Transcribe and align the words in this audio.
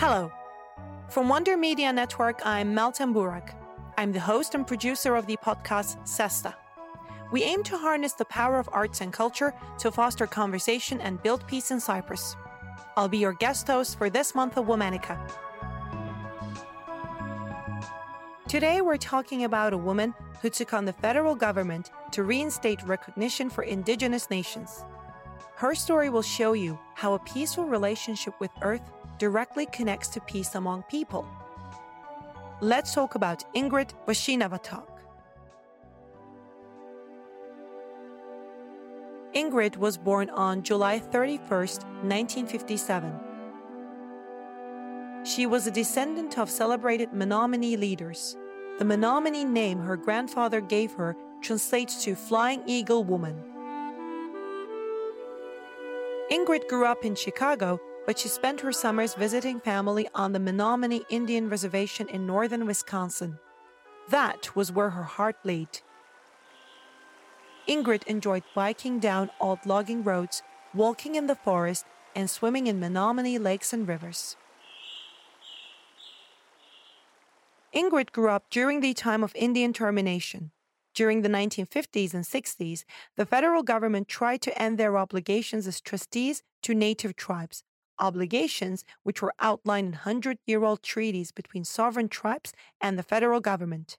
Hello. 0.00 0.32
From 1.10 1.28
Wonder 1.28 1.58
Media 1.58 1.92
Network, 1.92 2.40
I'm 2.46 2.74
Meltem 2.74 3.12
Burak. 3.12 3.54
I'm 3.98 4.12
the 4.12 4.18
host 4.18 4.54
and 4.54 4.66
producer 4.66 5.14
of 5.14 5.26
the 5.26 5.36
podcast 5.44 5.98
Sesta. 6.04 6.54
We 7.30 7.42
aim 7.42 7.62
to 7.64 7.76
harness 7.76 8.14
the 8.14 8.24
power 8.24 8.58
of 8.58 8.66
arts 8.72 9.02
and 9.02 9.12
culture 9.12 9.52
to 9.80 9.92
foster 9.92 10.26
conversation 10.26 11.02
and 11.02 11.22
build 11.22 11.46
peace 11.46 11.70
in 11.70 11.80
Cyprus. 11.80 12.34
I'll 12.96 13.10
be 13.10 13.18
your 13.18 13.34
guest 13.34 13.66
host 13.66 13.98
for 13.98 14.08
this 14.08 14.34
month 14.34 14.56
of 14.56 14.64
Womanica. 14.64 15.20
Today, 18.48 18.80
we're 18.80 18.96
talking 18.96 19.44
about 19.44 19.74
a 19.74 19.76
woman 19.76 20.14
who 20.40 20.48
took 20.48 20.72
on 20.72 20.86
the 20.86 20.94
federal 20.94 21.34
government 21.34 21.90
to 22.12 22.22
reinstate 22.22 22.82
recognition 22.84 23.50
for 23.50 23.64
indigenous 23.64 24.30
nations. 24.30 24.82
Her 25.56 25.74
story 25.74 26.08
will 26.08 26.22
show 26.22 26.54
you 26.54 26.78
how 26.94 27.12
a 27.12 27.18
peaceful 27.18 27.66
relationship 27.66 28.32
with 28.40 28.50
Earth 28.62 28.90
directly 29.20 29.66
connects 29.66 30.08
to 30.08 30.20
peace 30.22 30.56
among 30.56 30.82
people. 30.84 31.24
Let's 32.62 32.94
talk 32.94 33.14
about 33.14 33.44
Ingrid 33.54 33.92
Washinawatok. 34.08 34.88
Ingrid 39.34 39.76
was 39.76 39.98
born 39.98 40.30
on 40.30 40.62
July 40.62 40.98
31, 40.98 41.48
1957. 41.48 43.20
She 45.24 45.44
was 45.44 45.66
a 45.66 45.70
descendant 45.70 46.38
of 46.38 46.48
celebrated 46.48 47.12
Menominee 47.12 47.76
leaders. 47.76 48.38
The 48.78 48.86
Menominee 48.86 49.44
name 49.44 49.80
her 49.80 49.98
grandfather 49.98 50.62
gave 50.62 50.92
her 50.94 51.14
translates 51.42 52.02
to 52.04 52.14
Flying 52.14 52.62
Eagle 52.66 53.04
Woman. 53.04 53.36
Ingrid 56.32 56.68
grew 56.68 56.86
up 56.86 57.04
in 57.04 57.14
Chicago, 57.14 57.78
but 58.06 58.18
she 58.18 58.28
spent 58.28 58.60
her 58.60 58.72
summers 58.72 59.14
visiting 59.14 59.60
family 59.60 60.08
on 60.14 60.32
the 60.32 60.40
Menominee 60.40 61.04
Indian 61.10 61.48
Reservation 61.48 62.08
in 62.08 62.26
northern 62.26 62.66
Wisconsin. 62.66 63.38
That 64.08 64.54
was 64.56 64.72
where 64.72 64.90
her 64.90 65.04
heart 65.04 65.36
laid. 65.44 65.80
Ingrid 67.68 68.04
enjoyed 68.04 68.42
biking 68.54 68.98
down 68.98 69.30
old 69.40 69.64
logging 69.64 70.02
roads, 70.02 70.42
walking 70.74 71.14
in 71.14 71.26
the 71.26 71.36
forest, 71.36 71.84
and 72.16 72.28
swimming 72.28 72.66
in 72.66 72.80
Menominee 72.80 73.38
lakes 73.38 73.72
and 73.72 73.86
rivers. 73.86 74.36
Ingrid 77.74 78.10
grew 78.10 78.30
up 78.30 78.50
during 78.50 78.80
the 78.80 78.94
time 78.94 79.22
of 79.22 79.32
Indian 79.36 79.72
termination. 79.72 80.50
During 80.92 81.22
the 81.22 81.28
1950s 81.28 82.14
and 82.14 82.24
60s, 82.24 82.84
the 83.16 83.24
federal 83.24 83.62
government 83.62 84.08
tried 84.08 84.42
to 84.42 84.60
end 84.60 84.76
their 84.76 84.98
obligations 84.98 85.68
as 85.68 85.80
trustees 85.80 86.42
to 86.62 86.74
native 86.74 87.14
tribes, 87.14 87.62
obligations 88.00 88.84
which 89.02 89.22
were 89.22 89.34
outlined 89.38 89.86
in 89.86 89.92
100 89.92 90.38
year 90.46 90.64
old 90.64 90.82
treaties 90.82 91.30
between 91.30 91.64
sovereign 91.64 92.08
tribes 92.08 92.52
and 92.80 92.98
the 92.98 93.02
federal 93.02 93.40
government. 93.40 93.98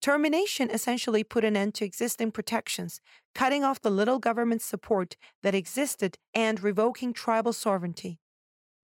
Termination 0.00 0.70
essentially 0.70 1.22
put 1.22 1.44
an 1.44 1.56
end 1.56 1.74
to 1.74 1.84
existing 1.84 2.30
protections, 2.30 3.02
cutting 3.34 3.64
off 3.64 3.82
the 3.82 3.90
little 3.90 4.18
government 4.18 4.62
support 4.62 5.16
that 5.42 5.54
existed 5.54 6.16
and 6.32 6.62
revoking 6.62 7.12
tribal 7.12 7.52
sovereignty. 7.52 8.18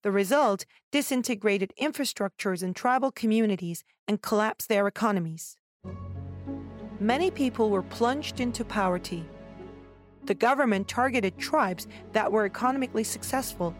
The 0.03 0.13
result 0.13 0.67
disintegrated 0.93 1.73
infrastructures 1.81 2.63
in 2.63 2.75
tribal 2.75 3.11
communities 3.11 3.83
and 4.07 4.21
collapsed 4.21 4.69
their 4.69 4.87
economies. 4.87 5.57
Many 7.01 7.31
people 7.31 7.71
were 7.71 7.83
plunged 7.83 8.39
into 8.39 8.65
poverty. 8.65 9.25
The 10.25 10.35
government 10.35 10.87
targeted 10.87 11.39
tribes 11.39 11.87
that 12.13 12.31
were 12.31 12.45
economically 12.45 13.05
successful. 13.05 13.75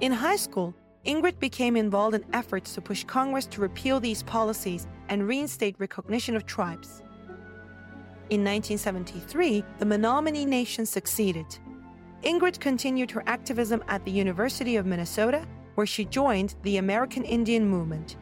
In 0.00 0.12
high 0.12 0.36
school, 0.36 0.74
Ingrid 1.06 1.38
became 1.38 1.74
involved 1.74 2.14
in 2.14 2.24
efforts 2.34 2.74
to 2.74 2.82
push 2.82 3.04
Congress 3.04 3.46
to 3.46 3.62
repeal 3.62 3.98
these 3.98 4.22
policies 4.22 4.86
and 5.08 5.26
reinstate 5.26 5.74
recognition 5.78 6.36
of 6.36 6.44
tribes. 6.44 7.02
In 8.28 8.44
1973, 8.44 9.64
the 9.78 9.86
Menominee 9.86 10.44
Nation 10.44 10.84
succeeded. 10.84 11.46
Ingrid 12.22 12.60
continued 12.60 13.10
her 13.12 13.22
activism 13.26 13.82
at 13.88 14.04
the 14.04 14.10
University 14.10 14.76
of 14.76 14.84
Minnesota, 14.84 15.46
where 15.76 15.86
she 15.86 16.04
joined 16.04 16.56
the 16.62 16.76
American 16.76 17.24
Indian 17.24 17.66
Movement. 17.66 18.16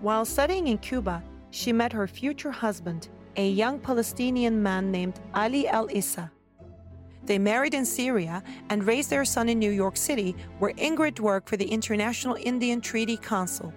While 0.00 0.24
studying 0.24 0.66
in 0.66 0.78
Cuba, 0.78 1.22
she 1.50 1.72
met 1.72 1.92
her 1.92 2.08
future 2.08 2.50
husband, 2.50 3.10
a 3.36 3.48
young 3.48 3.78
Palestinian 3.78 4.60
man 4.60 4.90
named 4.90 5.20
Ali 5.34 5.68
El 5.68 5.88
Issa. 5.90 6.32
They 7.24 7.38
married 7.38 7.74
in 7.74 7.84
Syria 7.84 8.42
and 8.68 8.84
raised 8.84 9.10
their 9.10 9.24
son 9.24 9.48
in 9.48 9.58
New 9.58 9.70
York 9.70 9.96
City, 9.96 10.34
where 10.58 10.72
Ingrid 10.74 11.20
worked 11.20 11.48
for 11.48 11.56
the 11.56 11.70
International 11.70 12.36
Indian 12.40 12.80
Treaty 12.80 13.16
Council. 13.16 13.72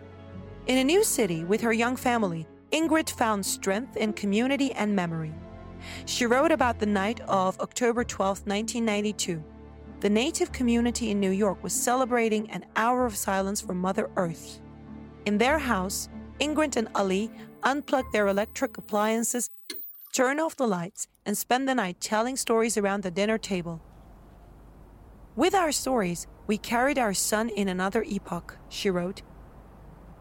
In 0.68 0.78
a 0.78 0.84
new 0.84 1.04
city 1.04 1.44
with 1.44 1.62
her 1.62 1.74
young 1.74 1.96
family, 1.96 2.48
Ingrid 2.72 3.10
found 3.12 3.46
strength 3.46 3.98
in 3.98 4.14
community 4.14 4.72
and 4.74 4.96
memory. 4.96 5.34
She 6.06 6.26
wrote 6.26 6.52
about 6.52 6.80
the 6.80 6.88
night 6.88 7.22
of 7.22 7.60
October 7.60 8.04
12, 8.04 8.48
1992. 8.48 9.44
The 10.00 10.10
native 10.10 10.52
community 10.52 11.12
in 11.12 11.20
New 11.20 11.32
York 11.32 11.64
was 11.64 11.74
celebrating 11.74 12.50
an 12.52 12.66
hour 12.76 13.06
of 13.06 13.16
silence 13.16 13.62
for 13.62 13.74
Mother 13.74 14.10
Earth. 14.18 14.60
In 15.26 15.38
their 15.38 15.60
house, 15.60 16.10
Ingrid 16.40 16.76
and 16.76 16.90
Ali 16.96 17.32
unplugged 17.64 18.12
their 18.12 18.28
electric 18.28 18.78
appliances, 18.78 19.50
turned 20.16 20.40
off 20.40 20.56
the 20.56 20.66
lights, 20.66 21.10
and 21.26 21.38
spend 21.38 21.68
the 21.68 21.76
night 21.76 22.00
telling 22.00 22.38
stories 22.38 22.78
around 22.78 23.04
the 23.04 23.12
dinner 23.12 23.38
table. 23.38 23.82
With 25.36 25.54
our 25.54 25.74
stories, 25.74 26.26
we 26.48 26.58
carried 26.58 26.98
our 26.98 27.14
son 27.14 27.50
in 27.50 27.68
another 27.68 28.02
epoch, 28.04 28.58
she 28.70 28.90
wrote. 28.90 29.24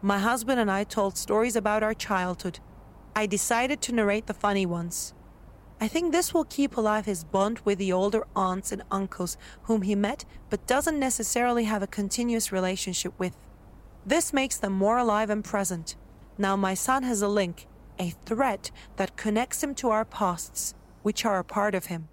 My 0.01 0.19
husband 0.19 0.59
and 0.59 0.69
I 0.69 0.83
told 0.83 1.17
stories 1.17 1.55
about 1.55 1.81
our 1.81 1.93
childhood. 1.93 2.59
I 3.15 3.25
decided 3.25 3.81
to 3.83 3.93
narrate 3.93 4.27
the 4.27 4.33
funny 4.33 4.65
ones. 4.65 5.13
I 5.79 5.87
think 5.87 6.11
this 6.11 6.33
will 6.33 6.43
keep 6.43 6.75
alive 6.75 7.05
his 7.05 7.23
bond 7.23 7.61
with 7.63 7.77
the 7.77 7.93
older 7.93 8.25
aunts 8.35 8.73
and 8.73 8.83
uncles 8.91 9.37
whom 9.63 9.83
he 9.83 9.95
met 9.95 10.25
but 10.49 10.67
doesn't 10.67 10.99
necessarily 10.99 11.63
have 11.63 11.81
a 11.81 11.87
continuous 11.87 12.51
relationship 12.51 13.13
with. 13.17 13.37
This 14.05 14.33
makes 14.33 14.57
them 14.57 14.73
more 14.73 14.97
alive 14.97 15.29
and 15.29 15.41
present. 15.41 15.95
Now 16.37 16.57
my 16.57 16.73
son 16.73 17.03
has 17.03 17.21
a 17.21 17.29
link, 17.29 17.65
a 17.99 18.11
threat 18.25 18.71
that 18.97 19.17
connects 19.17 19.63
him 19.63 19.75
to 19.75 19.89
our 19.89 20.05
pasts, 20.05 20.75
which 21.03 21.25
are 21.25 21.39
a 21.39 21.43
part 21.43 21.75
of 21.75 21.85
him. 21.85 22.07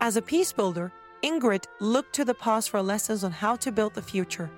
As 0.00 0.16
a 0.16 0.22
peace 0.22 0.52
builder, 0.52 0.92
Ingrid 1.22 1.64
looked 1.80 2.14
to 2.14 2.24
the 2.24 2.34
past 2.34 2.70
for 2.70 2.82
lessons 2.82 3.24
on 3.24 3.32
how 3.32 3.56
to 3.56 3.72
build 3.72 3.94
the 3.94 4.02
future. 4.02 4.50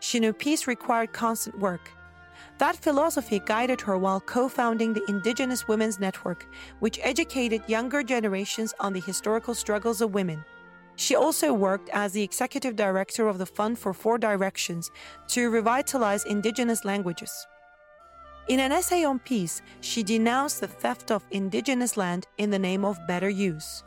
She 0.00 0.18
knew 0.18 0.32
peace 0.32 0.66
required 0.66 1.12
constant 1.12 1.58
work. 1.58 1.90
That 2.58 2.76
philosophy 2.76 3.40
guided 3.44 3.80
her 3.82 3.98
while 3.98 4.20
co 4.20 4.48
founding 4.48 4.92
the 4.92 5.04
Indigenous 5.08 5.68
Women's 5.68 6.00
Network, 6.00 6.46
which 6.80 6.98
educated 7.02 7.62
younger 7.66 8.02
generations 8.02 8.72
on 8.80 8.92
the 8.92 9.00
historical 9.00 9.54
struggles 9.54 10.00
of 10.00 10.14
women. 10.14 10.44
She 10.96 11.14
also 11.14 11.52
worked 11.52 11.90
as 11.90 12.12
the 12.12 12.22
executive 12.22 12.74
director 12.74 13.28
of 13.28 13.36
the 13.36 13.44
Fund 13.44 13.78
for 13.78 13.92
Four 13.92 14.16
Directions 14.16 14.90
to 15.28 15.50
revitalize 15.50 16.24
indigenous 16.24 16.84
languages. 16.86 17.46
In 18.48 18.60
an 18.60 18.70
essay 18.70 19.04
on 19.04 19.18
peace, 19.18 19.60
she 19.80 20.04
denounced 20.04 20.60
the 20.60 20.68
theft 20.68 21.10
of 21.10 21.26
indigenous 21.32 21.96
land 21.96 22.26
in 22.38 22.50
the 22.50 22.58
name 22.58 22.84
of 22.84 23.06
better 23.06 23.28
use. 23.28 23.82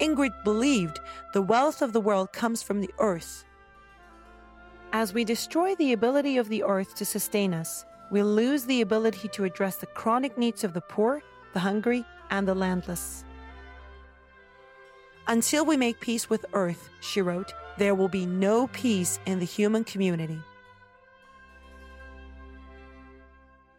Ingrid 0.00 0.42
believed 0.42 0.98
the 1.32 1.42
wealth 1.42 1.80
of 1.80 1.92
the 1.92 2.00
world 2.00 2.32
comes 2.32 2.62
from 2.62 2.80
the 2.80 2.90
earth. 2.98 3.44
As 4.92 5.14
we 5.14 5.24
destroy 5.24 5.74
the 5.76 5.92
ability 5.92 6.38
of 6.38 6.48
the 6.48 6.64
earth 6.64 6.94
to 6.96 7.04
sustain 7.04 7.54
us, 7.54 7.84
we 8.10 8.22
lose 8.22 8.64
the 8.64 8.80
ability 8.80 9.28
to 9.28 9.44
address 9.44 9.76
the 9.76 9.86
chronic 9.86 10.36
needs 10.36 10.64
of 10.64 10.72
the 10.72 10.80
poor, 10.80 11.22
the 11.52 11.60
hungry, 11.60 12.04
and 12.30 12.46
the 12.46 12.54
landless. 12.54 13.24
Until 15.26 15.64
we 15.64 15.76
make 15.76 16.00
peace 16.00 16.28
with 16.28 16.44
Earth, 16.52 16.90
she 17.00 17.22
wrote, 17.22 17.54
there 17.78 17.94
will 17.94 18.08
be 18.08 18.26
no 18.26 18.66
peace 18.68 19.18
in 19.24 19.38
the 19.38 19.46
human 19.46 19.82
community. 19.82 20.38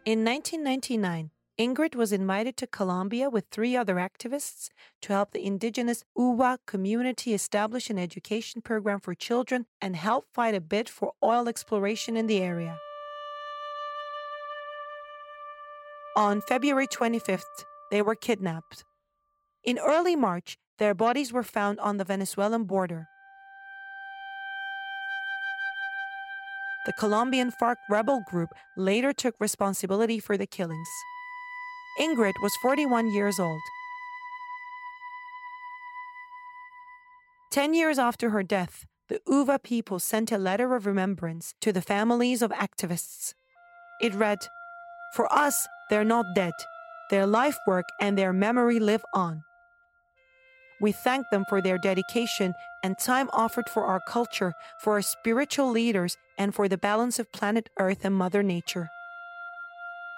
In 0.06 0.24
1999, 0.24 1.32
Ingrid 1.58 1.96
was 1.96 2.12
invited 2.12 2.56
to 2.58 2.68
Colombia 2.68 3.28
with 3.28 3.46
three 3.50 3.76
other 3.76 3.96
activists 3.96 4.68
to 5.02 5.12
help 5.12 5.32
the 5.32 5.44
indigenous 5.44 6.04
Uwa 6.16 6.58
community 6.64 7.34
establish 7.34 7.90
an 7.90 7.98
education 7.98 8.62
program 8.62 9.00
for 9.00 9.16
children 9.16 9.66
and 9.82 9.96
help 9.96 10.28
fight 10.32 10.54
a 10.54 10.60
bid 10.60 10.88
for 10.88 11.14
oil 11.24 11.48
exploration 11.48 12.16
in 12.16 12.28
the 12.28 12.40
area. 12.40 12.78
On 16.14 16.40
February 16.40 16.86
25th, 16.86 17.64
they 17.90 18.00
were 18.00 18.14
kidnapped. 18.14 18.84
In 19.64 19.76
early 19.80 20.14
March, 20.14 20.56
their 20.78 20.94
bodies 20.94 21.32
were 21.32 21.42
found 21.42 21.80
on 21.80 21.96
the 21.96 22.04
Venezuelan 22.04 22.62
border. 22.62 23.08
The 26.86 26.92
Colombian 26.92 27.50
FARC 27.50 27.78
rebel 27.90 28.22
group 28.30 28.50
later 28.76 29.12
took 29.12 29.34
responsibility 29.40 30.20
for 30.20 30.36
the 30.36 30.46
killings. 30.46 30.88
Ingrid 32.00 32.34
was 32.40 32.54
41 32.62 33.12
years 33.12 33.40
old. 33.40 33.60
Ten 37.50 37.74
years 37.74 37.98
after 37.98 38.30
her 38.30 38.44
death, 38.44 38.86
the 39.08 39.20
Uwa 39.28 39.60
people 39.60 39.98
sent 39.98 40.30
a 40.30 40.38
letter 40.38 40.76
of 40.76 40.86
remembrance 40.86 41.54
to 41.60 41.72
the 41.72 41.82
families 41.82 42.40
of 42.40 42.52
activists. 42.52 43.34
It 44.00 44.14
read, 44.14 44.38
For 45.14 45.26
us, 45.32 45.66
they're 45.90 46.04
not 46.04 46.26
dead. 46.36 46.52
Their 47.10 47.26
life 47.26 47.58
work 47.66 47.86
and 48.00 48.16
their 48.16 48.32
memory 48.32 48.78
live 48.78 49.04
on. 49.12 49.42
We 50.80 50.92
thank 50.92 51.30
them 51.30 51.44
for 51.48 51.62
their 51.62 51.78
dedication 51.78 52.54
and 52.82 52.98
time 52.98 53.30
offered 53.32 53.68
for 53.68 53.84
our 53.84 54.00
culture, 54.00 54.52
for 54.80 54.94
our 54.94 55.02
spiritual 55.02 55.70
leaders, 55.70 56.16
and 56.38 56.54
for 56.54 56.68
the 56.68 56.76
balance 56.76 57.18
of 57.18 57.32
planet 57.32 57.70
Earth 57.78 58.04
and 58.04 58.14
Mother 58.14 58.42
Nature. 58.42 58.88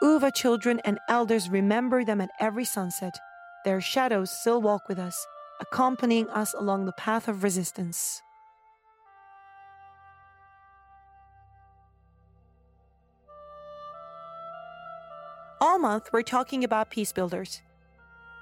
Uwa 0.02 0.34
children 0.34 0.80
and 0.84 0.98
elders 1.08 1.48
remember 1.48 2.04
them 2.04 2.20
at 2.20 2.30
every 2.40 2.64
sunset. 2.64 3.18
Their 3.64 3.80
shadows 3.80 4.30
still 4.30 4.60
walk 4.60 4.88
with 4.88 4.98
us, 4.98 5.26
accompanying 5.60 6.28
us 6.30 6.54
along 6.54 6.86
the 6.86 6.92
path 6.92 7.28
of 7.28 7.42
resistance. 7.42 8.22
All 15.60 15.78
month, 15.80 16.10
we're 16.12 16.22
talking 16.22 16.62
about 16.62 16.90
peace 16.90 17.12
builders. 17.12 17.62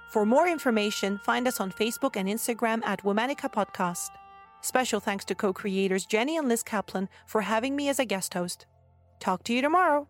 For 0.08 0.24
more 0.24 0.48
information, 0.48 1.18
find 1.18 1.48
us 1.48 1.60
on 1.60 1.72
Facebook 1.72 2.16
and 2.16 2.28
Instagram 2.28 2.84
at 2.86 3.02
Womanica 3.02 3.52
Podcast. 3.52 4.10
Special 4.60 5.00
thanks 5.00 5.24
to 5.26 5.34
co 5.34 5.52
creators 5.52 6.06
Jenny 6.06 6.36
and 6.36 6.48
Liz 6.48 6.62
Kaplan 6.62 7.08
for 7.26 7.42
having 7.42 7.76
me 7.76 7.88
as 7.88 7.98
a 7.98 8.04
guest 8.04 8.34
host. 8.34 8.66
Talk 9.20 9.42
to 9.44 9.52
you 9.52 9.62
tomorrow. 9.62 10.08